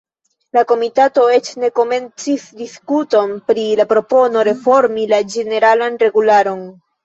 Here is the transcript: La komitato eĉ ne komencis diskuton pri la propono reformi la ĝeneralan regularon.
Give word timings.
La 0.57 0.61
komitato 0.69 1.25
eĉ 1.33 1.49
ne 1.63 1.69
komencis 1.81 2.47
diskuton 2.63 3.37
pri 3.53 3.69
la 3.83 3.87
propono 3.95 4.49
reformi 4.51 5.07
la 5.15 5.23
ĝeneralan 5.37 6.05
regularon. 6.09 6.69